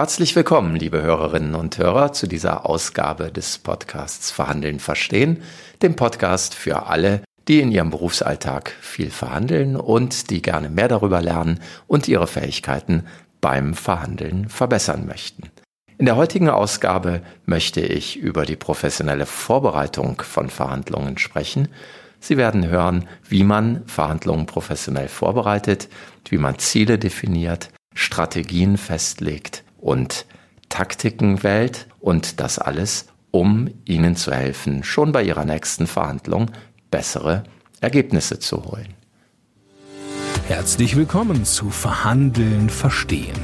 [0.00, 5.42] Herzlich willkommen, liebe Hörerinnen und Hörer, zu dieser Ausgabe des Podcasts Verhandeln verstehen,
[5.82, 11.20] dem Podcast für alle, die in ihrem Berufsalltag viel verhandeln und die gerne mehr darüber
[11.20, 13.04] lernen und ihre Fähigkeiten
[13.42, 15.50] beim Verhandeln verbessern möchten.
[15.98, 21.68] In der heutigen Ausgabe möchte ich über die professionelle Vorbereitung von Verhandlungen sprechen.
[22.20, 25.90] Sie werden hören, wie man Verhandlungen professionell vorbereitet,
[26.30, 30.26] wie man Ziele definiert, Strategien festlegt und
[30.68, 36.50] Taktiken wählt und das alles, um Ihnen zu helfen, schon bei Ihrer nächsten Verhandlung
[36.90, 37.44] bessere
[37.80, 38.94] Ergebnisse zu holen.
[40.46, 43.36] Herzlich willkommen zu Verhandeln verstehen.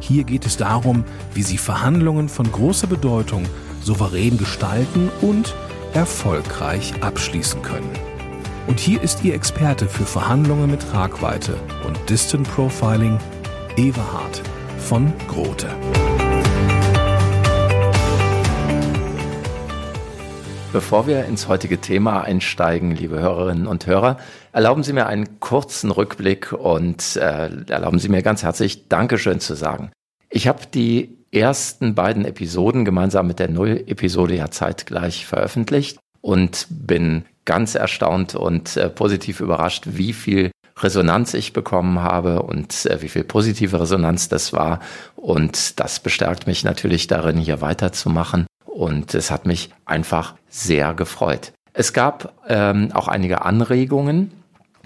[0.00, 3.44] Hier geht es darum, wie Sie Verhandlungen von großer Bedeutung
[3.82, 5.54] souverän gestalten und
[5.94, 7.90] erfolgreich abschließen können.
[8.66, 13.18] Und hier ist Ihr Experte für Verhandlungen mit Tragweite und Distant Profiling,
[13.76, 14.42] Everhard
[14.80, 15.68] von Grote.
[20.72, 24.18] Bevor wir ins heutige Thema einsteigen, liebe Hörerinnen und Hörer,
[24.52, 29.54] erlauben Sie mir einen kurzen Rückblick und äh, erlauben Sie mir ganz herzlich Dankeschön zu
[29.54, 29.90] sagen.
[30.28, 37.24] Ich habe die ersten beiden Episoden gemeinsam mit der Null-Episode ja zeitgleich veröffentlicht und bin
[37.44, 40.50] ganz erstaunt und äh, positiv überrascht, wie viel
[40.82, 44.80] Resonanz ich bekommen habe und äh, wie viel positive Resonanz das war.
[45.16, 51.52] Und das bestärkt mich natürlich darin, hier weiterzumachen und es hat mich einfach sehr gefreut.
[51.72, 54.32] Es gab ähm, auch einige Anregungen,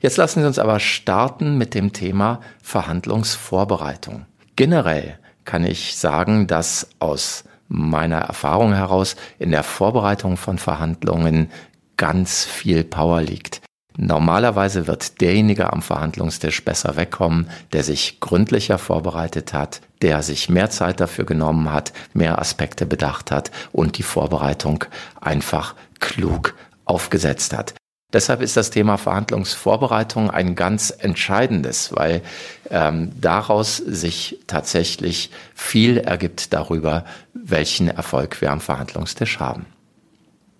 [0.00, 4.26] Jetzt lassen Sie uns aber starten mit dem Thema Verhandlungsvorbereitung.
[4.56, 11.50] Generell kann ich sagen, dass aus meiner Erfahrung heraus in der Vorbereitung von Verhandlungen
[11.96, 13.60] ganz viel Power liegt.
[13.96, 20.68] Normalerweise wird derjenige am Verhandlungstisch besser wegkommen, der sich gründlicher vorbereitet hat, der sich mehr
[20.68, 24.84] Zeit dafür genommen hat, mehr Aspekte bedacht hat und die Vorbereitung
[25.18, 27.74] einfach klug aufgesetzt hat.
[28.12, 32.22] Deshalb ist das Thema Verhandlungsvorbereitung ein ganz entscheidendes, weil
[32.70, 39.66] ähm, daraus sich tatsächlich viel ergibt darüber, welchen Erfolg wir am Verhandlungstisch haben.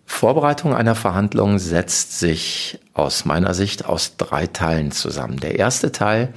[0.06, 5.39] Vorbereitung einer Verhandlung setzt sich aus meiner Sicht aus drei Teilen zusammen.
[5.39, 6.33] Der erste Teil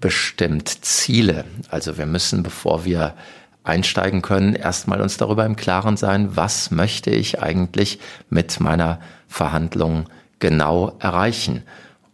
[0.00, 1.44] bestimmt Ziele.
[1.68, 3.14] Also wir müssen, bevor wir
[3.62, 8.00] einsteigen können, erstmal uns darüber im Klaren sein, was möchte ich eigentlich
[8.30, 10.06] mit meiner Verhandlung
[10.40, 11.62] genau erreichen.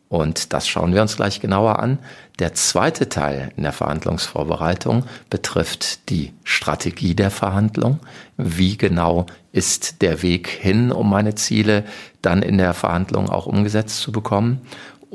[0.08, 1.98] Und das schauen wir uns gleich genauer an.
[2.38, 7.98] Der zweite Teil in der Verhandlungsvorbereitung betrifft die Strategie der Verhandlung.
[8.36, 11.84] Wie genau ist der Weg hin, um meine Ziele
[12.22, 14.60] dann in der Verhandlung auch umgesetzt zu bekommen?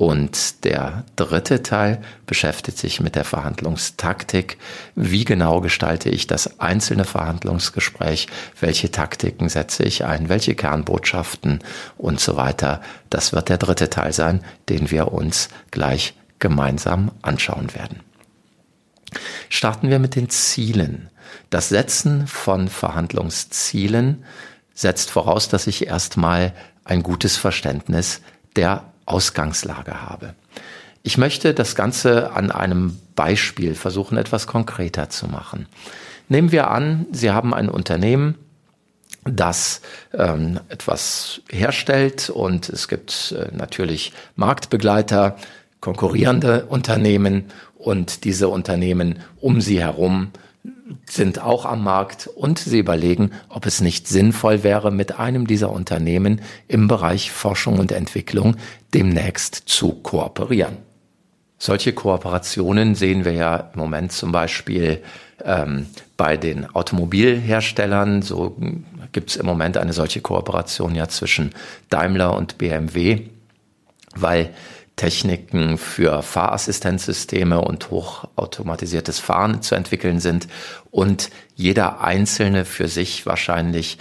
[0.02, 4.58] Und der dritte Teil beschäftigt sich mit der Verhandlungstaktik.
[4.96, 8.26] Wie genau gestalte ich das einzelne Verhandlungsgespräch?
[8.60, 10.28] Welche Taktiken setze ich ein?
[10.28, 11.60] Welche Kernbotschaften
[12.00, 12.82] und so weiter?
[13.12, 18.00] Das wird der dritte Teil sein, den wir uns gleich gemeinsam anschauen werden.
[19.50, 21.12] Starten wir mit den Zielen.
[21.52, 24.26] Das Setzen von Verhandlungszielen
[24.74, 26.56] setzt voraus, dass ich erstmal
[26.86, 28.22] ein gutes Verständnis
[28.56, 30.36] der Ausgangslage habe.
[31.04, 35.68] Ich möchte das Ganze an einem Beispiel versuchen, etwas konkreter zu machen.
[36.30, 38.36] Nehmen wir an, Sie haben ein Unternehmen,
[39.24, 39.82] das
[40.14, 45.36] ähm, etwas herstellt und es gibt äh, natürlich Marktbegleiter,
[45.80, 47.46] konkurrierende Unternehmen
[47.78, 50.32] und diese Unternehmen um sie herum
[51.10, 55.72] sind auch am Markt und sie überlegen, ob es nicht sinnvoll wäre, mit einem dieser
[55.72, 58.56] Unternehmen im Bereich Forschung und Entwicklung
[58.94, 60.78] demnächst zu kooperieren.
[61.58, 65.04] Solche Kooperationen sehen wir ja im Moment zum Beispiel
[65.46, 65.86] ähm,
[66.18, 68.22] bei den Automobilherstellern.
[68.24, 68.58] So
[69.12, 71.52] gibt es im Moment eine solche Kooperation ja zwischen
[71.90, 73.28] Daimler und BMW,
[74.16, 74.50] weil
[74.96, 80.48] Techniken für Fahrassistenzsysteme und hochautomatisiertes Fahren zu entwickeln sind
[80.92, 83.98] und jeder einzelne für sich wahrscheinlich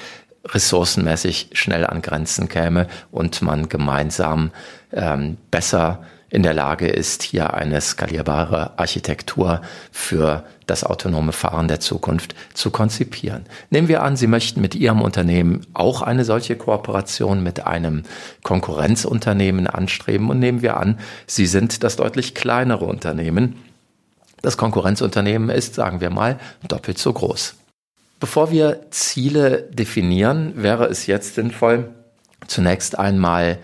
[0.47, 4.51] ressourcenmäßig schnell an Grenzen käme und man gemeinsam
[4.93, 11.81] ähm, besser in der Lage ist, hier eine skalierbare Architektur für das autonome Fahren der
[11.81, 13.45] Zukunft zu konzipieren.
[13.71, 18.05] Nehmen wir an, Sie möchten mit Ihrem Unternehmen auch eine solche Kooperation mit einem
[18.45, 23.57] Konkurrenzunternehmen anstreben und nehmen wir an, Sie sind das deutlich kleinere Unternehmen.
[24.41, 27.57] Das Konkurrenzunternehmen ist, sagen wir mal, doppelt so groß.
[28.21, 31.91] Bevor wir Ziele definieren, wäre es jetzt sinnvoll,
[32.47, 33.59] zunächst einmal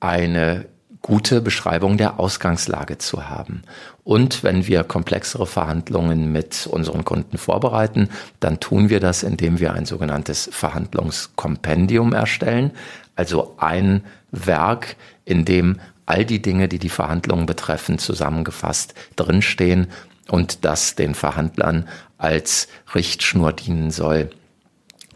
[0.00, 0.66] eine
[1.02, 3.62] gute Beschreibung der Ausgangslage zu haben.
[4.04, 8.08] Und wenn wir komplexere Verhandlungen mit unseren Kunden vorbereiten,
[8.40, 12.70] dann tun wir das, indem wir ein sogenanntes Verhandlungskompendium erstellen,
[13.16, 19.88] also ein Werk, in dem all die Dinge, die die Verhandlungen betreffen, zusammengefasst drinstehen
[20.28, 24.30] und das den Verhandlern als Richtschnur dienen soll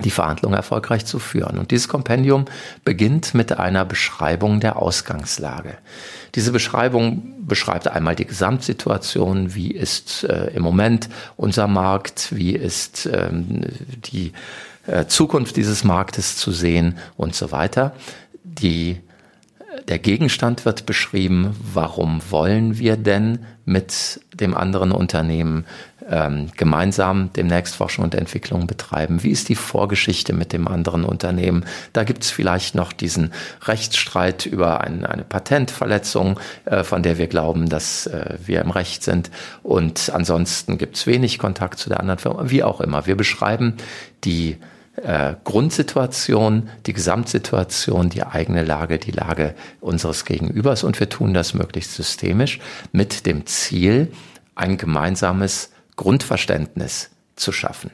[0.04, 1.58] die Verhandlung erfolgreich zu führen.
[1.58, 2.44] Und dieses Kompendium
[2.84, 5.78] beginnt mit einer Beschreibung der Ausgangslage.
[6.34, 13.08] Diese Beschreibung beschreibt einmal die Gesamtsituation, wie ist äh, im Moment unser Markt, wie ist
[13.10, 13.62] ähm,
[14.12, 14.32] die
[14.86, 17.94] äh, Zukunft dieses Marktes zu sehen und so weiter.
[18.44, 19.00] Die
[19.88, 25.64] der Gegenstand wird beschrieben, warum wollen wir denn mit dem anderen Unternehmen
[26.08, 29.22] ähm, gemeinsam demnächst Forschung und Entwicklung betreiben?
[29.22, 31.64] Wie ist die Vorgeschichte mit dem anderen Unternehmen?
[31.92, 33.32] Da gibt es vielleicht noch diesen
[33.62, 39.02] Rechtsstreit über ein, eine Patentverletzung, äh, von der wir glauben, dass äh, wir im Recht
[39.02, 39.30] sind.
[39.62, 43.06] Und ansonsten gibt es wenig Kontakt zu der anderen Firma, wie auch immer.
[43.06, 43.74] Wir beschreiben
[44.24, 44.56] die
[45.02, 51.52] äh, Grundsituation, die Gesamtsituation, die eigene Lage, die Lage unseres Gegenübers und wir tun das
[51.52, 52.60] möglichst systemisch
[52.92, 54.12] mit dem Ziel,
[54.54, 57.90] ein gemeinsames Grundverständnis zu schaffen.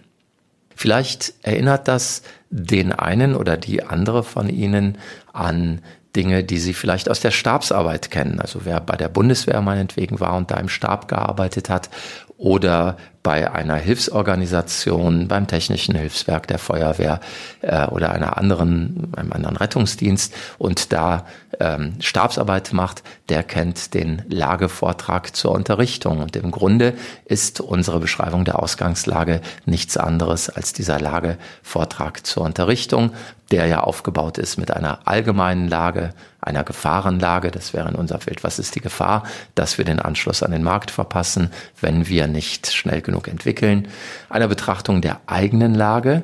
[0.74, 4.98] Vielleicht erinnert das den einen oder die andere von Ihnen
[5.32, 5.80] an
[6.16, 8.40] Dinge, die Sie vielleicht aus der Stabsarbeit kennen.
[8.40, 11.88] Also wer bei der Bundeswehr meinetwegen war und da im Stab gearbeitet hat
[12.36, 17.20] oder bei einer Hilfsorganisation, beim Technischen Hilfswerk der Feuerwehr
[17.60, 21.24] äh, oder einer anderen, einem anderen Rettungsdienst und da
[21.60, 26.20] ähm, Stabsarbeit macht, der kennt den Lagevortrag zur Unterrichtung.
[26.20, 33.12] Und im Grunde ist unsere Beschreibung der Ausgangslage nichts anderes als dieser Lagevortrag zur Unterrichtung,
[33.50, 37.50] der ja aufgebaut ist mit einer allgemeinen Lage, einer Gefahrenlage.
[37.50, 39.24] Das wäre in unserem Feld, was ist die Gefahr,
[39.54, 41.50] dass wir den Anschluss an den Markt verpassen,
[41.80, 43.88] wenn wir nicht schnell genug entwickeln.
[44.28, 46.22] Einer Betrachtung der eigenen Lage,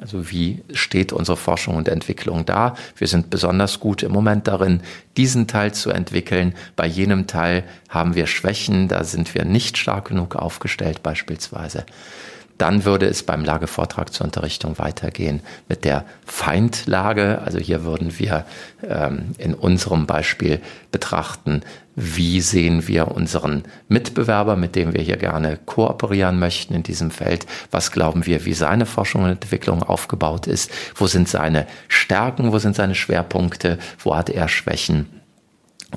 [0.00, 2.74] also wie steht unsere Forschung und Entwicklung da?
[2.96, 4.80] Wir sind besonders gut im Moment darin,
[5.16, 6.54] diesen Teil zu entwickeln.
[6.76, 11.86] Bei jenem Teil haben wir Schwächen, da sind wir nicht stark genug aufgestellt beispielsweise.
[12.58, 17.42] Dann würde es beim Lagevortrag zur Unterrichtung weitergehen mit der Feindlage.
[17.44, 18.44] Also hier würden wir
[18.82, 20.60] ähm, in unserem Beispiel
[20.92, 21.62] betrachten,
[21.96, 27.46] wie sehen wir unseren Mitbewerber, mit dem wir hier gerne kooperieren möchten in diesem Feld.
[27.70, 30.70] Was glauben wir, wie seine Forschung und Entwicklung aufgebaut ist?
[30.94, 32.52] Wo sind seine Stärken?
[32.52, 33.78] Wo sind seine Schwerpunkte?
[33.98, 35.06] Wo hat er Schwächen?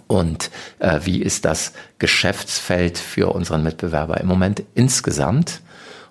[0.05, 5.61] Und äh, wie ist das Geschäftsfeld für unseren Mitbewerber im Moment insgesamt?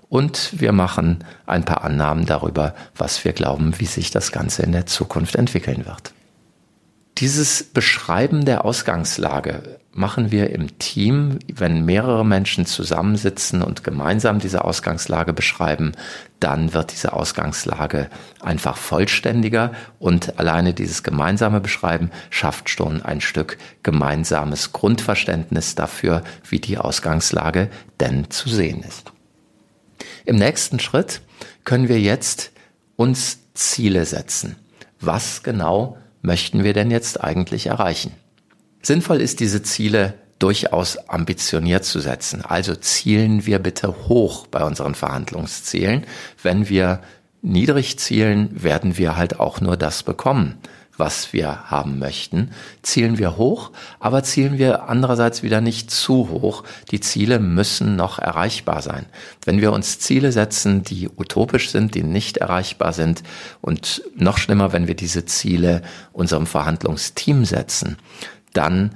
[0.09, 4.73] Und wir machen ein paar Annahmen darüber, was wir glauben, wie sich das Ganze in
[4.73, 6.13] der Zukunft entwickeln wird.
[7.19, 14.65] Dieses Beschreiben der Ausgangslage machen wir im Team, wenn mehrere Menschen zusammensitzen und gemeinsam diese
[14.65, 15.93] Ausgangslage beschreiben,
[16.41, 18.11] dann wird diese Ausgangslage
[18.43, 26.61] einfach vollständiger und alleine dieses gemeinsame Beschreiben schafft schon ein Stück gemeinsames Grundverständnis dafür, wie
[26.61, 29.16] die Ausgangslage denn zu sehen ist.
[30.27, 31.23] Im nächsten Schritt
[31.65, 32.51] können wir jetzt
[32.97, 34.57] uns Ziele setzen.
[35.01, 38.13] Was genau möchten wir denn jetzt eigentlich erreichen?
[38.83, 42.43] Sinnvoll ist, diese Ziele durchaus ambitioniert zu setzen.
[42.43, 46.05] Also zielen wir bitte hoch bei unseren Verhandlungszielen.
[46.43, 47.01] Wenn wir
[47.41, 50.59] niedrig zielen, werden wir halt auch nur das bekommen,
[50.97, 52.51] was wir haben möchten.
[52.83, 56.65] Zielen wir hoch, aber zielen wir andererseits wieder nicht zu hoch.
[56.91, 59.07] Die Ziele müssen noch erreichbar sein.
[59.45, 63.23] Wenn wir uns Ziele setzen, die utopisch sind, die nicht erreichbar sind
[63.61, 67.99] und noch schlimmer, wenn wir diese Ziele unserem Verhandlungsteam setzen,
[68.53, 68.93] dann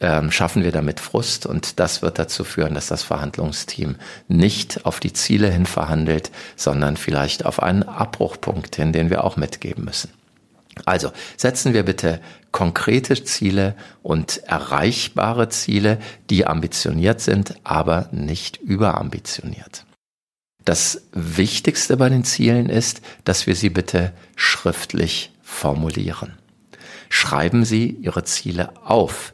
[0.00, 3.96] ähm, schaffen wir damit Frust und das wird dazu führen, dass das Verhandlungsteam
[4.28, 9.36] nicht auf die Ziele hin verhandelt, sondern vielleicht auf einen Abbruchpunkt hin, den wir auch
[9.36, 10.10] mitgeben müssen.
[10.84, 12.20] Also setzen wir bitte
[12.52, 15.98] konkrete Ziele und erreichbare Ziele,
[16.30, 19.84] die ambitioniert sind, aber nicht überambitioniert.
[20.64, 26.34] Das Wichtigste bei den Zielen ist, dass wir sie bitte schriftlich formulieren.
[27.08, 29.32] Schreiben Sie Ihre Ziele auf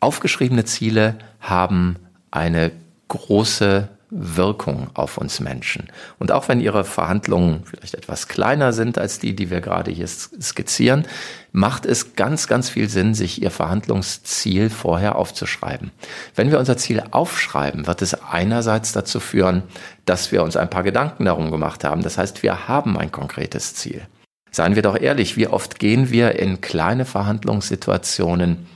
[0.00, 1.96] Aufgeschriebene Ziele haben
[2.30, 2.70] eine
[3.08, 5.88] große Wirkung auf uns Menschen.
[6.18, 10.08] Und auch wenn Ihre Verhandlungen vielleicht etwas kleiner sind als die, die wir gerade hier
[10.08, 11.06] skizzieren,
[11.52, 15.90] macht es ganz, ganz viel Sinn, sich Ihr Verhandlungsziel vorher aufzuschreiben.
[16.34, 19.62] Wenn wir unser Ziel aufschreiben, wird es einerseits dazu führen,
[20.06, 22.02] dass wir uns ein paar Gedanken darum gemacht haben.
[22.02, 24.06] Das heißt, wir haben ein konkretes Ziel.
[24.50, 28.66] Seien wir doch ehrlich, wie oft gehen wir in kleine Verhandlungssituationen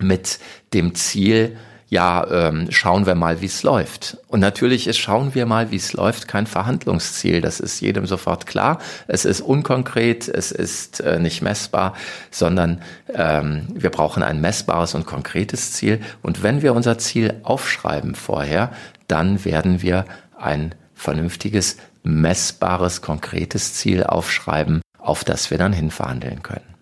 [0.00, 0.38] mit
[0.72, 1.58] dem Ziel,
[1.92, 4.16] ja, ähm, schauen wir mal, wie es läuft.
[4.28, 7.42] Und natürlich ist schauen wir mal, wie es läuft, kein Verhandlungsziel.
[7.42, 8.78] Das ist jedem sofort klar.
[9.08, 11.92] Es ist unkonkret, es ist äh, nicht messbar,
[12.30, 12.80] sondern
[13.12, 16.00] ähm, wir brauchen ein messbares und konkretes Ziel.
[16.22, 18.72] Und wenn wir unser Ziel aufschreiben vorher,
[19.06, 20.06] dann werden wir
[20.38, 26.72] ein vernünftiges, messbares, konkretes Ziel aufschreiben, auf das wir dann hinverhandeln können.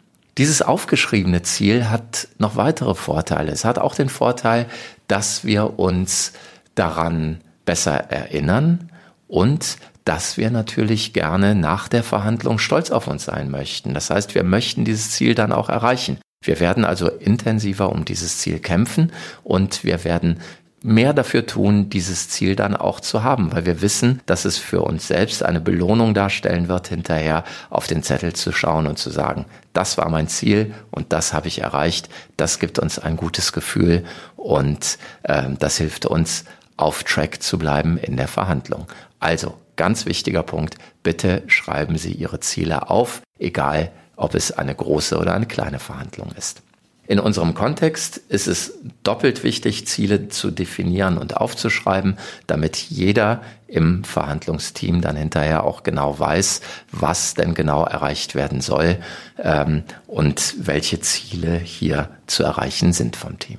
[0.40, 3.52] Dieses aufgeschriebene Ziel hat noch weitere Vorteile.
[3.52, 4.64] Es hat auch den Vorteil,
[5.06, 6.32] dass wir uns
[6.74, 8.90] daran besser erinnern
[9.28, 13.92] und dass wir natürlich gerne nach der Verhandlung stolz auf uns sein möchten.
[13.92, 16.16] Das heißt, wir möchten dieses Ziel dann auch erreichen.
[16.42, 19.12] Wir werden also intensiver um dieses Ziel kämpfen
[19.44, 20.40] und wir werden
[20.82, 24.80] mehr dafür tun, dieses Ziel dann auch zu haben, weil wir wissen, dass es für
[24.80, 29.44] uns selbst eine Belohnung darstellen wird, hinterher auf den Zettel zu schauen und zu sagen,
[29.72, 32.08] das war mein Ziel und das habe ich erreicht.
[32.36, 34.04] Das gibt uns ein gutes Gefühl
[34.36, 36.44] und äh, das hilft uns,
[36.76, 38.86] auf Track zu bleiben in der Verhandlung.
[39.18, 45.18] Also, ganz wichtiger Punkt, bitte schreiben Sie Ihre Ziele auf, egal ob es eine große
[45.18, 46.62] oder eine kleine Verhandlung ist.
[47.10, 54.04] In unserem Kontext ist es doppelt wichtig, Ziele zu definieren und aufzuschreiben, damit jeder im
[54.04, 56.60] Verhandlungsteam dann hinterher auch genau weiß,
[56.92, 58.96] was denn genau erreicht werden soll
[59.38, 63.58] ähm, und welche Ziele hier zu erreichen sind vom Team.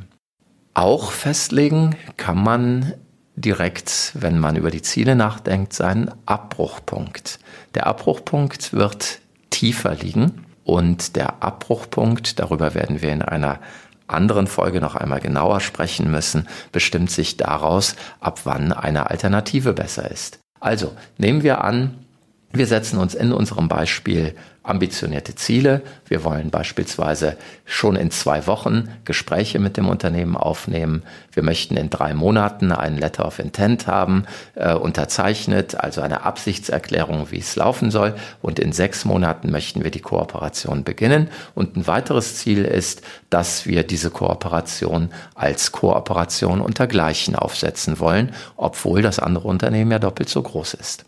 [0.73, 2.93] Auch festlegen kann man
[3.35, 7.37] direkt, wenn man über die Ziele nachdenkt, seinen Abbruchpunkt.
[7.75, 13.59] Der Abbruchpunkt wird tiefer liegen und der Abbruchpunkt, darüber werden wir in einer
[14.07, 20.09] anderen Folge noch einmal genauer sprechen müssen, bestimmt sich daraus, ab wann eine Alternative besser
[20.09, 20.39] ist.
[20.61, 22.05] Also nehmen wir an,
[22.53, 24.33] wir setzen uns in unserem Beispiel
[24.63, 25.81] ambitionierte Ziele.
[26.05, 31.01] Wir wollen beispielsweise schon in zwei Wochen Gespräche mit dem Unternehmen aufnehmen.
[31.31, 37.31] Wir möchten in drei Monaten ein Letter of Intent haben, äh, unterzeichnet, also eine Absichtserklärung,
[37.31, 38.13] wie es laufen soll.
[38.43, 41.29] Und in sechs Monaten möchten wir die Kooperation beginnen.
[41.55, 43.01] Und ein weiteres Ziel ist,
[43.31, 49.99] dass wir diese Kooperation als Kooperation unter Gleichen aufsetzen wollen, obwohl das andere Unternehmen ja
[49.99, 51.05] doppelt so groß ist.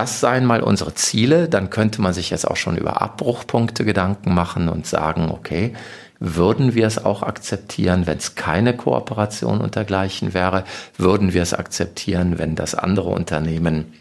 [0.00, 1.46] Das seien mal unsere Ziele.
[1.46, 5.74] Dann könnte man sich jetzt auch schon über Abbruchpunkte Gedanken machen und sagen, okay,
[6.18, 10.64] würden wir es auch akzeptieren, wenn es keine Kooperation untergleichen wäre?
[10.96, 13.92] Würden wir es akzeptieren, wenn das andere Unternehmen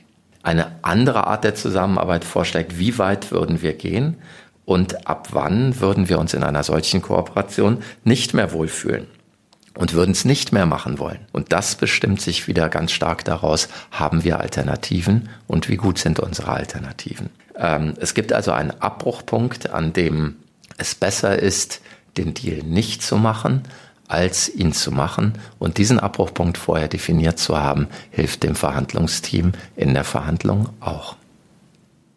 [0.42, 2.80] eine andere Art der Zusammenarbeit vorschlägt?
[2.80, 4.16] Wie weit würden wir gehen?
[4.64, 9.06] Und ab wann würden wir uns in einer solchen Kooperation nicht mehr wohlfühlen?
[9.80, 11.20] Und würden es nicht mehr machen wollen.
[11.32, 16.20] Und das bestimmt sich wieder ganz stark daraus, haben wir Alternativen und wie gut sind
[16.20, 17.30] unsere Alternativen.
[17.56, 20.36] Ähm, es gibt also einen Abbruchpunkt, an dem
[20.78, 21.80] es besser ist,
[22.18, 23.64] den Deal nicht zu machen,
[24.10, 25.36] als ihn zu machen.
[25.60, 31.16] Und diesen Abbruchpunkt vorher definiert zu haben, hilft dem Verhandlungsteam in der Verhandlung auch.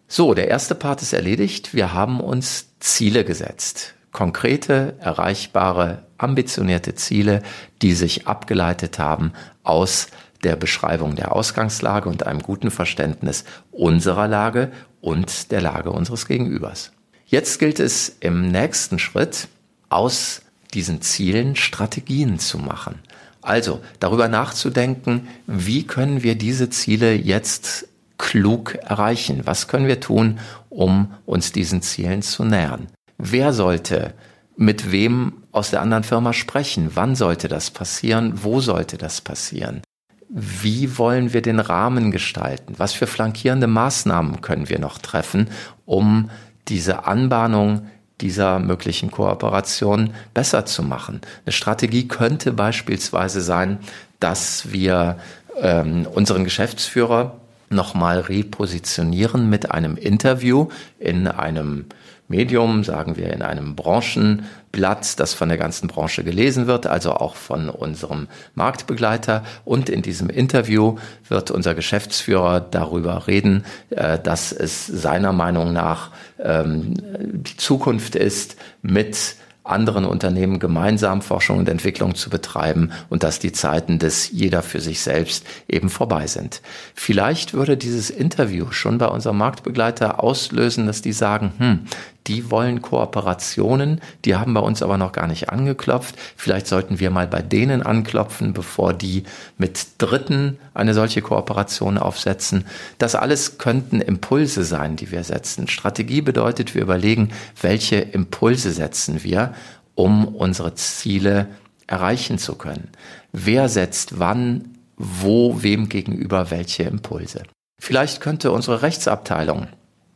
[0.08, 1.74] So, der erste Part ist erledigt.
[1.74, 7.42] Wir haben uns Ziele gesetzt konkrete, erreichbare, ambitionierte Ziele,
[7.82, 10.08] die sich abgeleitet haben aus
[10.42, 16.92] der Beschreibung der Ausgangslage und einem guten Verständnis unserer Lage und der Lage unseres Gegenübers.
[17.26, 19.48] Jetzt gilt es im nächsten Schritt,
[19.88, 20.42] aus
[20.74, 22.98] diesen Zielen Strategien zu machen.
[23.42, 29.42] Also darüber nachzudenken, wie können wir diese Ziele jetzt klug erreichen?
[29.44, 30.38] Was können wir tun,
[30.70, 32.86] um uns diesen Zielen zu nähern?
[33.18, 34.14] Wer sollte
[34.56, 36.90] mit wem aus der anderen Firma sprechen?
[36.94, 38.42] Wann sollte das passieren?
[38.42, 39.82] Wo sollte das passieren?
[40.28, 42.74] Wie wollen wir den Rahmen gestalten?
[42.78, 45.48] Was für flankierende Maßnahmen können wir noch treffen,
[45.84, 46.30] um
[46.68, 47.86] diese Anbahnung
[48.22, 51.20] dieser möglichen Kooperation besser zu machen.
[51.44, 53.78] Eine Strategie könnte beispielsweise sein,
[54.20, 55.18] dass wir
[55.60, 57.36] ähm, unseren Geschäftsführer
[57.68, 60.68] nochmal repositionieren mit einem Interview
[60.98, 61.86] in einem
[62.32, 67.36] Medium, sagen wir in einem Branchenblatt, das von der ganzen Branche gelesen wird, also auch
[67.36, 69.44] von unserem Marktbegleiter.
[69.66, 70.96] Und in diesem Interview
[71.28, 76.10] wird unser Geschäftsführer darüber reden, äh, dass es seiner Meinung nach
[76.40, 83.38] ähm, die Zukunft ist, mit anderen Unternehmen gemeinsam Forschung und Entwicklung zu betreiben und dass
[83.38, 86.62] die Zeiten des jeder für sich selbst eben vorbei sind.
[86.94, 91.80] Vielleicht würde dieses Interview schon bei unserem Marktbegleiter auslösen, dass die sagen, hm,
[92.28, 96.14] die wollen Kooperationen, die haben bei uns aber noch gar nicht angeklopft.
[96.36, 99.24] Vielleicht sollten wir mal bei denen anklopfen, bevor die
[99.58, 102.64] mit Dritten eine solche Kooperation aufsetzen.
[102.98, 105.66] Das alles könnten Impulse sein, die wir setzen.
[105.66, 109.54] Strategie bedeutet, wir überlegen, welche Impulse setzen wir,
[109.94, 111.48] um unsere Ziele
[111.86, 112.88] erreichen zu können.
[113.32, 117.42] Wer setzt wann, wo, wem gegenüber welche Impulse?
[117.80, 119.68] Vielleicht könnte unsere Rechtsabteilung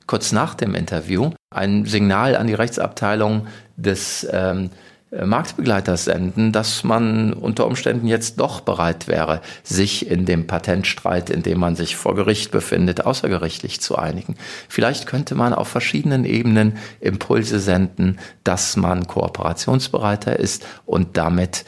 [0.06, 4.71] kurz nach dem Interview ein Signal an die Rechtsabteilung des ähm,
[5.11, 11.43] Marktbegleiters senden, dass man unter Umständen jetzt doch bereit wäre, sich in dem Patentstreit, in
[11.43, 14.35] dem man sich vor Gericht befindet, außergerichtlich zu einigen.
[14.69, 21.65] Vielleicht könnte man auf verschiedenen Ebenen Impulse senden, dass man kooperationsbereiter ist und damit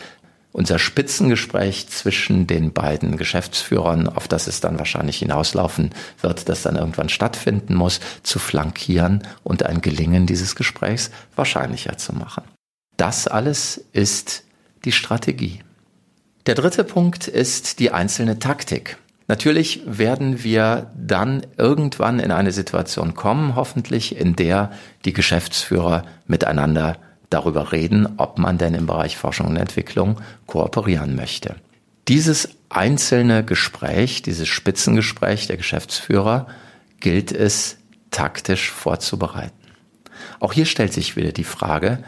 [0.50, 6.74] unser Spitzengespräch zwischen den beiden Geschäftsführern, auf das es dann wahrscheinlich hinauslaufen wird, das dann
[6.74, 12.42] irgendwann stattfinden muss, zu flankieren und ein Gelingen dieses Gesprächs wahrscheinlicher zu machen.
[12.98, 14.44] Das alles ist
[14.84, 15.60] die Strategie.
[16.46, 18.98] Der dritte Punkt ist die einzelne Taktik.
[19.28, 24.72] Natürlich werden wir dann irgendwann in eine Situation kommen, hoffentlich, in der
[25.04, 26.96] die Geschäftsführer miteinander
[27.30, 31.54] darüber reden, ob man denn im Bereich Forschung und Entwicklung kooperieren möchte.
[32.08, 36.48] Dieses einzelne Gespräch, dieses Spitzengespräch der Geschäftsführer
[36.98, 37.76] gilt es
[38.10, 39.52] taktisch vorzubereiten.
[40.40, 42.02] Auch hier stellt sich wieder die Frage,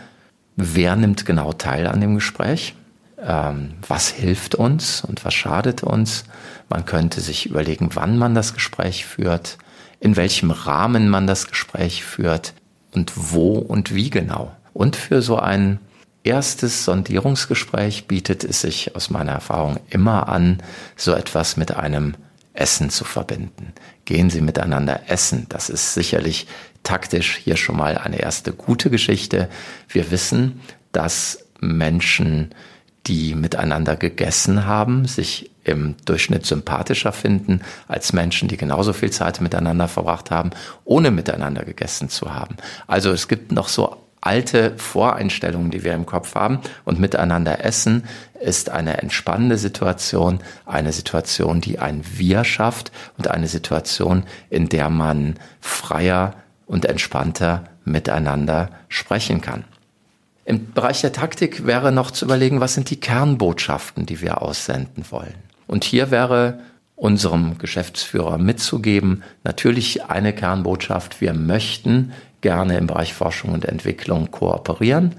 [0.57, 2.75] wer nimmt genau teil an dem Gespräch?
[3.23, 6.25] Ähm, was hilft uns und was schadet uns?
[6.69, 9.59] Man könnte sich überlegen, wann man das Gespräch führt,
[10.01, 12.55] in welchem Rahmen man das Gespräch führt
[12.93, 14.55] und wo und wie genau.
[14.73, 15.79] Und für so ein
[16.23, 20.63] erstes Sondierungsgespräch bietet es sich aus meiner Erfahrung immer an,
[20.97, 22.15] so etwas mit einem
[22.61, 23.73] Essen zu verbinden.
[24.05, 25.47] Gehen Sie miteinander essen.
[25.49, 26.47] Das ist sicherlich
[26.83, 29.49] taktisch hier schon mal eine erste gute Geschichte.
[29.89, 30.61] Wir wissen,
[30.93, 32.55] dass Menschen,
[33.07, 39.41] die miteinander gegessen haben, sich im Durchschnitt sympathischer finden als Menschen, die genauso viel Zeit
[39.41, 40.51] miteinander verbracht haben,
[40.85, 42.57] ohne miteinander gegessen zu haben.
[42.87, 48.05] Also es gibt noch so alte Voreinstellungen, die wir im Kopf haben und miteinander essen,
[48.41, 54.91] ist eine entspannende Situation, eine Situation, die ein Wir schafft und eine Situation, in der
[54.91, 56.35] man freier
[56.67, 59.65] und entspannter miteinander sprechen kann.
[60.45, 65.05] Im Bereich der Taktik wäre noch zu überlegen, was sind die Kernbotschaften, die wir aussenden
[65.11, 65.35] wollen.
[65.67, 66.61] Und hier wäre
[66.97, 75.15] unserem Geschäftsführer mitzugeben, natürlich eine Kernbotschaft, wir möchten gerne im Bereich Forschung und Entwicklung kooperieren.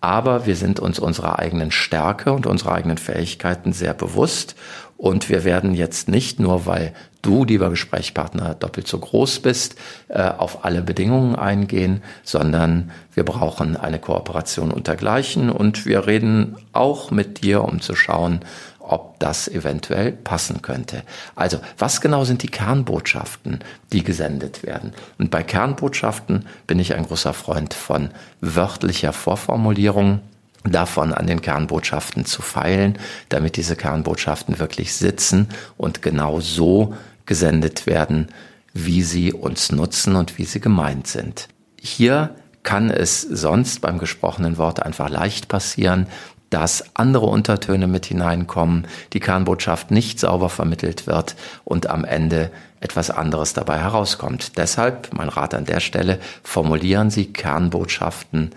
[0.00, 4.56] Aber wir sind uns unserer eigenen Stärke und unserer eigenen Fähigkeiten sehr bewusst.
[4.96, 9.76] Und wir werden jetzt nicht nur, weil du, lieber Gesprächspartner, doppelt so groß bist,
[10.08, 15.50] äh, auf alle Bedingungen eingehen, sondern wir brauchen eine Kooperation untergleichen.
[15.50, 18.40] Und wir reden auch mit dir, um zu schauen,
[18.82, 21.02] ob das eventuell passen könnte.
[21.34, 23.60] Also, was genau sind die Kernbotschaften,
[23.92, 24.92] die gesendet werden?
[25.18, 30.20] Und bei Kernbotschaften bin ich ein großer Freund von wörtlicher Vorformulierung
[30.64, 36.94] davon an den Kernbotschaften zu feilen, damit diese Kernbotschaften wirklich sitzen und genau so
[37.26, 38.28] gesendet werden,
[38.72, 41.48] wie sie uns nutzen und wie sie gemeint sind.
[41.80, 46.06] Hier kann es sonst beim gesprochenen Wort einfach leicht passieren,
[46.52, 51.34] dass andere Untertöne mit hineinkommen, die Kernbotschaft nicht sauber vermittelt wird
[51.64, 54.58] und am Ende etwas anderes dabei herauskommt.
[54.58, 58.50] Deshalb mein Rat an der Stelle, formulieren Sie Kernbotschaften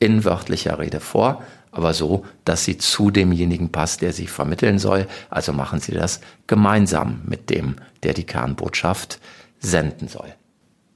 [0.00, 5.06] in wörtlicher Rede vor, aber so, dass sie zu demjenigen passt, der sie vermitteln soll.
[5.30, 9.20] Also machen Sie das gemeinsam mit dem, der die Kernbotschaft
[9.60, 10.34] senden soll.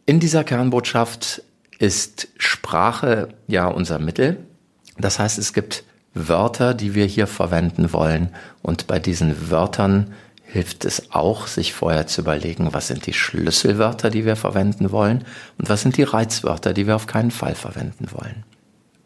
[0.04, 1.42] In dieser Kernbotschaft
[1.78, 4.38] ist Sprache ja unser Mittel.
[4.98, 8.30] Das heißt, es gibt Wörter, die wir hier verwenden wollen.
[8.62, 14.10] Und bei diesen Wörtern hilft es auch, sich vorher zu überlegen, was sind die Schlüsselwörter,
[14.10, 15.24] die wir verwenden wollen
[15.58, 18.44] und was sind die Reizwörter, die wir auf keinen Fall verwenden wollen.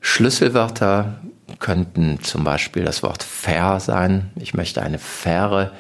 [0.00, 1.20] Schlüsselwörter
[1.58, 4.30] könnten zum Beispiel das Wort fair sein.
[4.36, 5.72] Ich möchte eine faire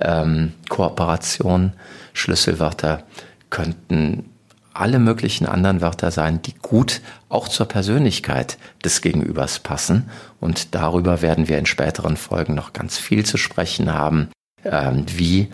[0.00, 1.72] ähm, Kooperation.
[2.12, 3.04] Schlüsselwörter
[3.50, 4.30] könnten
[4.74, 10.10] alle möglichen anderen Wörter sein, die gut auch zur Persönlichkeit des Gegenübers passen.
[10.40, 14.28] Und darüber werden wir in späteren Folgen noch ganz viel zu sprechen haben.
[14.64, 15.48] Ähm, wie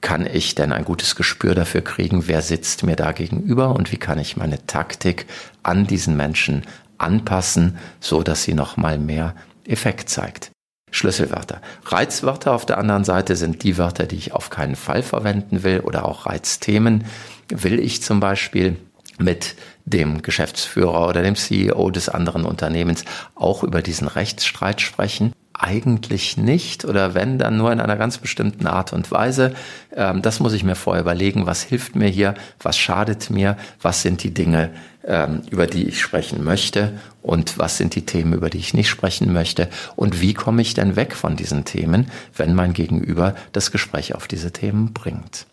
[0.00, 3.96] kann ich denn ein gutes Gespür dafür kriegen, wer sitzt mir da gegenüber und wie
[3.96, 5.26] kann ich meine Taktik
[5.62, 6.62] an diesen Menschen
[6.98, 9.34] anpassen, so dass sie noch mal mehr
[9.66, 10.50] Effekt zeigt.
[10.92, 11.60] Schlüsselwörter.
[11.84, 15.80] Reizwörter auf der anderen Seite sind die Wörter, die ich auf keinen Fall verwenden will
[15.80, 17.04] oder auch Reizthemen.
[17.48, 18.76] Will ich zum Beispiel
[19.18, 19.54] mit
[19.84, 23.04] dem Geschäftsführer oder dem CEO des anderen Unternehmens
[23.34, 25.32] auch über diesen Rechtsstreit sprechen?
[25.58, 29.54] Eigentlich nicht oder wenn, dann nur in einer ganz bestimmten Art und Weise.
[29.94, 34.02] Ähm, das muss ich mir vorher überlegen, was hilft mir hier, was schadet mir, was
[34.02, 34.70] sind die Dinge,
[35.04, 38.90] ähm, über die ich sprechen möchte und was sind die Themen, über die ich nicht
[38.90, 43.70] sprechen möchte und wie komme ich denn weg von diesen Themen, wenn mein Gegenüber das
[43.70, 45.46] Gespräch auf diese Themen bringt.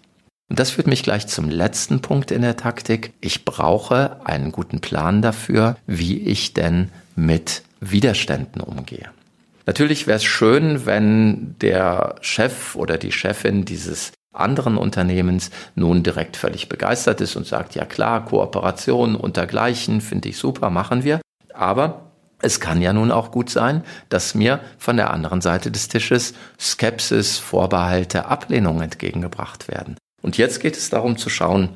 [0.49, 3.13] Und das führt mich gleich zum letzten Punkt in der Taktik.
[3.21, 9.09] Ich brauche einen guten Plan dafür, wie ich denn mit Widerständen umgehe.
[9.65, 16.35] Natürlich wäre es schön, wenn der Chef oder die Chefin dieses anderen Unternehmens nun direkt
[16.35, 21.21] völlig begeistert ist und sagt, ja klar, Kooperation untergleichen finde ich super, machen wir.
[21.53, 25.87] Aber es kann ja nun auch gut sein, dass mir von der anderen Seite des
[25.87, 29.95] Tisches Skepsis, Vorbehalte, Ablehnung entgegengebracht werden.
[30.23, 31.69] Und jetzt geht es darum zu schauen,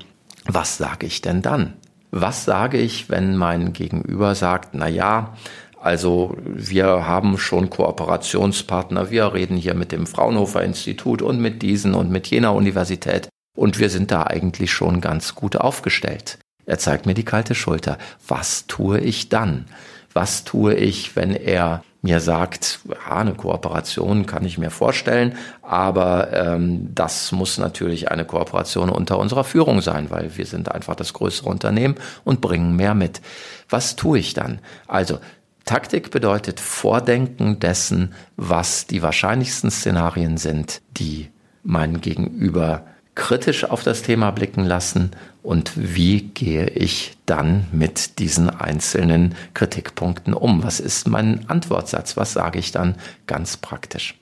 [0.45, 1.73] was sage ich denn dann?
[2.11, 5.35] Was sage ich, wenn mein Gegenüber sagt, na ja,
[5.79, 9.11] also wir haben schon Kooperationspartner.
[9.11, 13.27] Wir reden hier mit dem Fraunhofer Institut und mit diesen und mit jener Universität.
[13.55, 16.39] Und wir sind da eigentlich schon ganz gut aufgestellt.
[16.65, 17.97] Er zeigt mir die kalte Schulter.
[18.27, 19.65] Was tue ich dann?
[20.13, 26.31] Was tue ich, wenn er mir sagt, ja, eine Kooperation kann ich mir vorstellen, aber
[26.31, 31.13] ähm, das muss natürlich eine Kooperation unter unserer Führung sein, weil wir sind einfach das
[31.13, 33.21] größere Unternehmen und bringen mehr mit.
[33.69, 34.59] Was tue ich dann?
[34.87, 35.19] Also
[35.65, 41.29] Taktik bedeutet Vordenken dessen, was die wahrscheinlichsten Szenarien sind, die
[41.63, 42.85] mein Gegenüber
[43.17, 50.35] kritisch auf das Thema blicken lassen und wie gehe ich dann mit diesen einzelnen Kritikpunkten
[50.35, 50.63] um?
[50.63, 52.15] Was ist mein Antwortsatz?
[52.15, 54.15] Was sage ich dann ganz praktisch?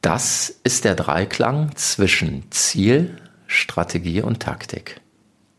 [0.00, 5.02] Das ist der Dreiklang zwischen Ziel, Strategie und Taktik.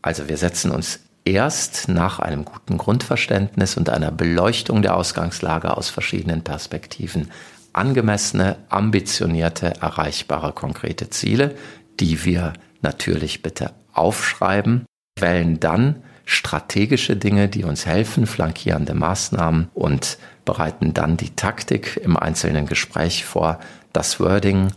[0.02, 5.90] Also wir setzen uns erst nach einem guten Grundverständnis und einer Beleuchtung der Ausgangslage aus
[5.90, 7.30] verschiedenen Perspektiven
[7.72, 11.54] angemessene, ambitionierte, erreichbare, konkrete Ziele,
[12.00, 14.86] die wir natürlich bitte aufschreiben,
[15.18, 22.16] wählen dann strategische Dinge, die uns helfen, flankierende Maßnahmen und bereiten dann die Taktik im
[22.16, 23.58] einzelnen Gespräch vor,
[23.92, 24.72] das Wording,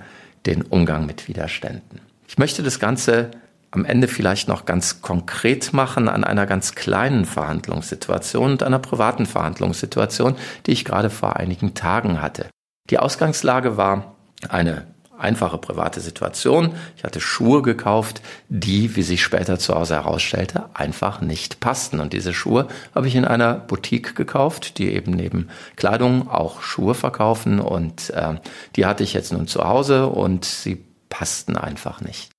[0.47, 2.01] den Umgang mit Widerständen.
[2.27, 3.31] Ich möchte das Ganze
[3.69, 9.25] am Ende vielleicht noch ganz konkret machen an einer ganz kleinen Verhandlungssituation und einer privaten
[9.25, 10.35] Verhandlungssituation,
[10.65, 12.47] die ich gerade vor einigen Tagen hatte.
[12.89, 14.15] Die Ausgangslage war
[14.49, 14.85] eine
[15.23, 16.73] einfache private Situation.
[16.97, 21.99] Ich hatte Schuhe gekauft, die, wie sich später zu Hause herausstellte, einfach nicht passten.
[21.99, 26.93] Und diese Schuhe habe ich in einer Boutique gekauft, die eben neben Kleidung auch Schuhe
[26.93, 27.59] verkaufen.
[27.59, 28.36] Und äh,
[28.75, 32.29] die hatte ich jetzt nun zu Hause und sie passten einfach nicht.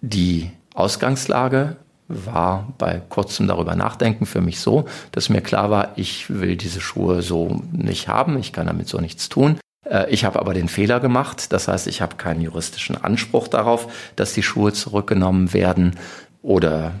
[0.00, 1.76] Die Ausgangslage
[2.08, 6.80] war bei kurzem darüber nachdenken für mich so, dass mir klar war, ich will diese
[6.80, 9.58] Schuhe so nicht haben, ich kann damit so nichts tun.
[9.84, 13.92] Äh, ich habe aber den Fehler gemacht, das heißt, ich habe keinen juristischen Anspruch darauf,
[14.16, 15.96] dass die Schuhe zurückgenommen werden
[16.42, 16.92] oder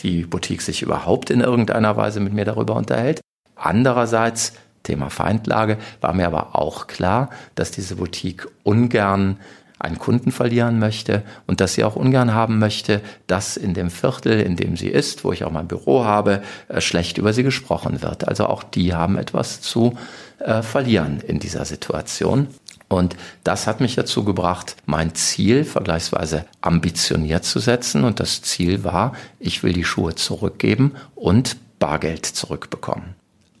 [0.00, 3.20] die Boutique sich überhaupt in irgendeiner Weise mit mir darüber unterhält.
[3.56, 4.52] Andererseits,
[4.84, 9.38] Thema Feindlage, war mir aber auch klar, dass diese Boutique ungern
[9.78, 14.40] einen Kunden verlieren möchte und dass sie auch ungern haben möchte, dass in dem Viertel,
[14.40, 18.02] in dem sie ist, wo ich auch mein Büro habe, äh, schlecht über sie gesprochen
[18.02, 18.26] wird.
[18.26, 19.96] Also auch die haben etwas zu
[20.38, 22.48] äh, verlieren in dieser Situation.
[22.88, 28.04] Und das hat mich dazu gebracht, mein Ziel vergleichsweise ambitioniert zu setzen.
[28.04, 33.17] Und das Ziel war, ich will die Schuhe zurückgeben und Bargeld zurückbekommen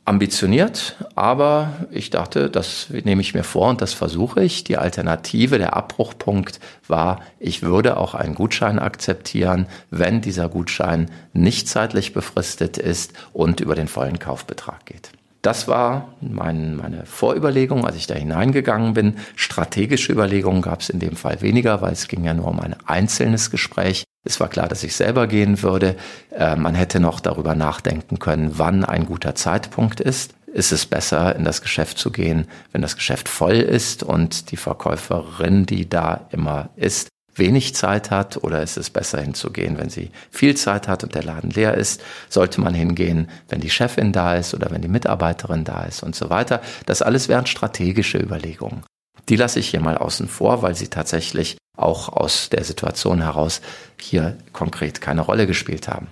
[0.08, 4.64] ambitioniert, aber ich dachte, das nehme ich mir vor und das versuche ich.
[4.64, 11.68] Die Alternative, der Abbruchpunkt war, ich würde auch einen Gutschein akzeptieren, wenn dieser Gutschein nicht
[11.68, 15.10] zeitlich befristet ist und über den vollen Kaufbetrag geht.
[15.42, 19.16] Das war mein, meine Vorüberlegung, als ich da hineingegangen bin.
[19.36, 22.74] Strategische Überlegungen gab es in dem Fall weniger, weil es ging ja nur um ein
[22.86, 24.04] einzelnes Gespräch.
[24.24, 25.96] Es war klar, dass ich selber gehen würde.
[26.30, 30.34] Äh, man hätte noch darüber nachdenken können, wann ein guter Zeitpunkt ist.
[30.46, 34.56] Ist es besser, in das Geschäft zu gehen, wenn das Geschäft voll ist und die
[34.56, 40.10] Verkäuferin, die da immer ist, wenig Zeit hat oder ist es besser hinzugehen, wenn sie
[40.30, 42.02] viel Zeit hat und der Laden leer ist?
[42.28, 46.16] Sollte man hingehen, wenn die Chefin da ist oder wenn die Mitarbeiterin da ist und
[46.16, 46.60] so weiter?
[46.86, 48.82] Das alles wären strategische Überlegungen.
[49.28, 53.60] Die lasse ich hier mal außen vor, weil sie tatsächlich auch aus der Situation heraus
[54.00, 56.08] hier konkret keine Rolle gespielt haben.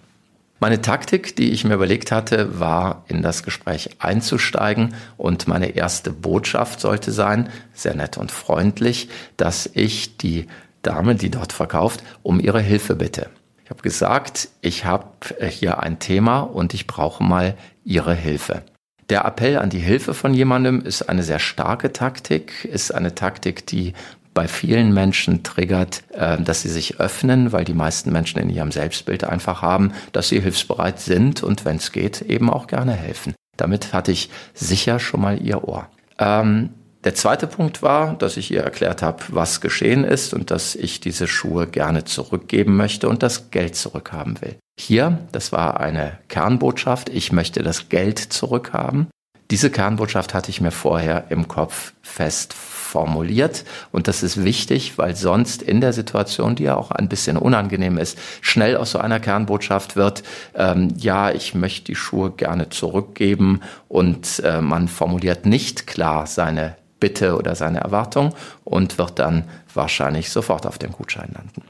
[0.58, 6.10] Meine Taktik, die ich mir überlegt hatte, war, in das Gespräch einzusteigen und meine erste
[6.10, 10.46] Botschaft sollte sein, sehr nett und freundlich, dass ich die
[10.80, 13.28] Dame, die dort verkauft, um ihre Hilfe bitte.
[13.64, 15.08] Ich habe gesagt, ich habe
[15.48, 18.62] hier ein Thema und ich brauche mal Ihre Hilfe.
[19.10, 23.66] Der Appell an die Hilfe von jemandem ist eine sehr starke Taktik, ist eine Taktik,
[23.66, 23.92] die
[24.36, 28.70] bei vielen Menschen triggert, äh, dass sie sich öffnen, weil die meisten Menschen in ihrem
[28.70, 33.34] Selbstbild einfach haben, dass sie hilfsbereit sind und wenn es geht, eben auch gerne helfen.
[33.56, 35.88] Damit hatte ich sicher schon mal ihr Ohr.
[36.18, 36.68] Ähm,
[37.04, 41.00] der zweite Punkt war, dass ich ihr erklärt habe, was geschehen ist und dass ich
[41.00, 44.56] diese Schuhe gerne zurückgeben möchte und das Geld zurückhaben will.
[44.78, 49.06] Hier, das war eine Kernbotschaft, ich möchte das Geld zurückhaben.
[49.50, 53.64] Diese Kernbotschaft hatte ich mir vorher im Kopf fest formuliert.
[53.92, 57.98] Und das ist wichtig, weil sonst in der Situation, die ja auch ein bisschen unangenehm
[57.98, 60.22] ist, schnell aus so einer Kernbotschaft wird,
[60.54, 66.76] ähm, ja, ich möchte die Schuhe gerne zurückgeben und äh, man formuliert nicht klar seine
[66.98, 71.62] Bitte oder seine Erwartung und wird dann wahrscheinlich sofort auf dem Gutschein landen.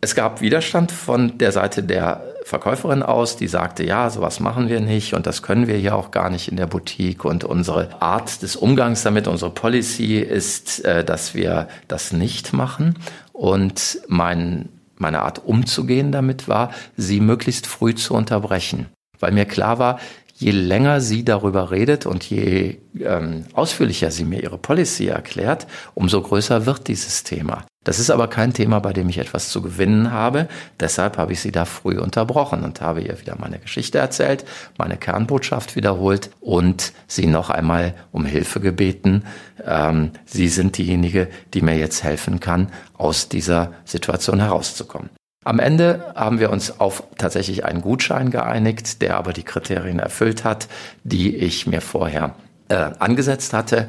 [0.00, 4.80] Es gab Widerstand von der Seite der Verkäuferin aus, die sagte, ja, sowas machen wir
[4.80, 7.24] nicht und das können wir hier auch gar nicht in der Boutique.
[7.24, 12.98] Und unsere Art des Umgangs damit, unsere Policy ist, äh, dass wir das nicht machen.
[13.32, 18.86] Und mein, meine Art umzugehen damit war, sie möglichst früh zu unterbrechen,
[19.18, 19.98] weil mir klar war,
[20.34, 26.20] je länger sie darüber redet und je ähm, ausführlicher sie mir ihre Policy erklärt, umso
[26.22, 27.64] größer wird dieses Thema.
[27.82, 30.48] Das ist aber kein Thema, bei dem ich etwas zu gewinnen habe.
[30.78, 34.44] Deshalb habe ich sie da früh unterbrochen und habe ihr wieder meine Geschichte erzählt,
[34.76, 39.24] meine Kernbotschaft wiederholt und sie noch einmal um Hilfe gebeten.
[39.64, 45.08] Ähm, sie sind diejenige, die mir jetzt helfen kann, aus dieser Situation herauszukommen.
[45.42, 50.44] Am Ende haben wir uns auf tatsächlich einen Gutschein geeinigt, der aber die Kriterien erfüllt
[50.44, 50.68] hat,
[51.02, 52.34] die ich mir vorher
[52.68, 53.88] äh, angesetzt hatte.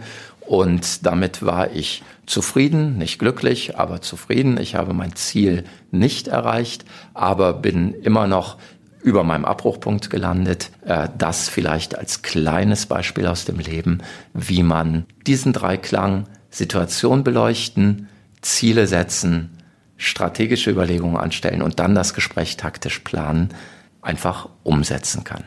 [0.51, 4.57] Und damit war ich zufrieden, nicht glücklich, aber zufrieden.
[4.59, 6.83] Ich habe mein Ziel nicht erreicht,
[7.13, 8.57] aber bin immer noch
[9.01, 10.71] über meinem Abbruchpunkt gelandet.
[10.85, 13.99] Äh, das vielleicht als kleines Beispiel aus dem Leben,
[14.33, 18.09] wie man diesen Dreiklang Situation beleuchten,
[18.41, 19.51] Ziele setzen,
[19.95, 23.53] strategische Überlegungen anstellen und dann das Gespräch taktisch planen,
[24.01, 25.45] einfach umsetzen kann.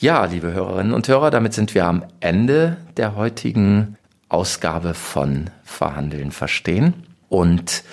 [0.00, 3.98] Ja, liebe Hörerinnen und Hörer, damit sind wir am Ende der heutigen
[4.32, 6.94] Ausgabe von Verhandeln verstehen.
[7.28, 7.84] Und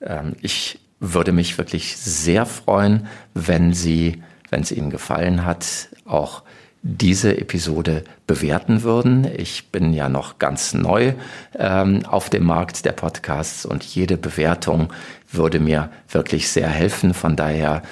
[0.00, 6.42] ähm, ich würde mich wirklich sehr freuen, wenn Sie, wenn es Ihnen gefallen hat, auch
[6.82, 9.28] diese Episode bewerten würden.
[9.36, 11.14] Ich bin ja noch ganz neu
[11.56, 14.92] ähm, auf dem Markt der Podcasts und jede Bewertung
[15.30, 17.14] würde mir wirklich sehr helfen.
[17.14, 17.82] Von daher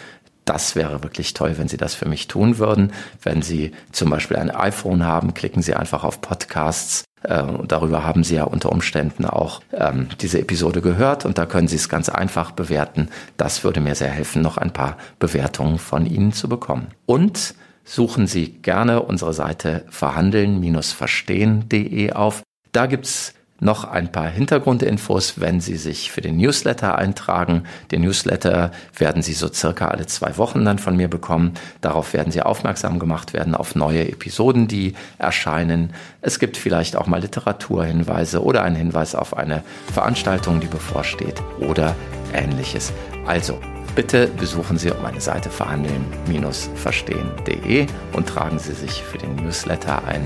[0.47, 2.93] das wäre wirklich toll, wenn Sie das für mich tun würden.
[3.23, 7.05] Wenn Sie zum Beispiel ein iPhone haben, klicken Sie einfach auf Podcasts.
[7.23, 11.67] Äh, darüber haben Sie ja unter Umständen auch ähm, diese Episode gehört und da können
[11.69, 13.09] Sie es ganz einfach bewerten.
[13.37, 16.87] Das würde mir sehr helfen, noch ein paar Bewertungen von Ihnen zu bekommen.
[17.07, 22.43] Und suchen Sie gerne unsere Seite verhandeln-verstehen.de auf.
[22.71, 27.64] Da gibt's noch ein paar Hintergrundinfos, wenn Sie sich für den Newsletter eintragen.
[27.90, 31.55] Den Newsletter werden Sie so circa alle zwei Wochen dann von mir bekommen.
[31.81, 35.95] Darauf werden Sie aufmerksam gemacht werden auf neue Episoden, die erscheinen.
[36.21, 41.95] Es gibt vielleicht auch mal Literaturhinweise oder einen Hinweis auf eine Veranstaltung, die bevorsteht oder
[42.35, 42.92] ähnliches.
[43.27, 43.61] Also,
[43.95, 50.21] Bitte besuchen Sie meine Seite verhandeln-verstehen.de und tragen Sie sich für den Newsletter ein.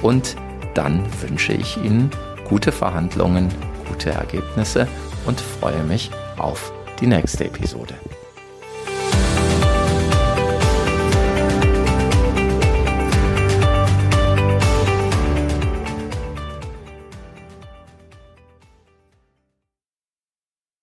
[0.00, 0.36] Und
[0.72, 2.10] dann wünsche ich Ihnen
[2.50, 3.48] gute Verhandlungen,
[3.88, 4.88] gute Ergebnisse
[5.24, 7.94] und freue mich auf die nächste Episode.